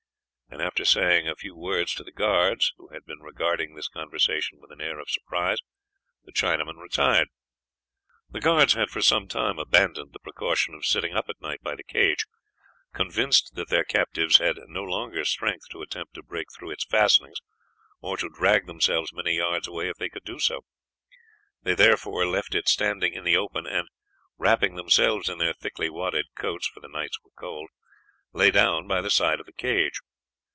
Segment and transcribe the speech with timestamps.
[0.53, 4.59] And after saying a few words to the guards, who had been regarding this conversation
[4.59, 5.59] with an air of surprise,
[6.25, 7.29] the Chinaman retired.
[8.29, 11.75] The guards had for some time abandoned the precaution of sitting up at night by
[11.75, 12.25] the cage,
[12.93, 17.39] convinced that their captives had no longer strength to attempt to break through its fastenings
[18.01, 20.65] or to drag themselves many yards away if they could do so.
[21.63, 23.87] They therefore left it standing in the open, and,
[24.37, 27.69] wrapping themselves in their thickly wadded coats, for the nights were cold,
[28.33, 30.01] lay down by the side of the cage.